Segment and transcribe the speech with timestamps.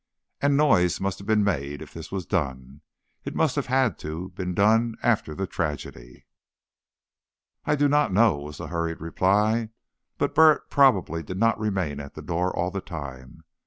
[0.41, 2.81] And noise must have been made if this was done,
[3.21, 6.25] as it must have had to be done after the tragedy."
[7.65, 9.69] "I know I do not," was the hurried reply.
[10.17, 13.43] "But Burritt probably did not remain at the door all the time.